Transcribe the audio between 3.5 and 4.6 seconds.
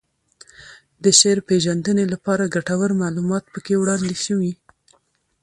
پکې وړاندې شوي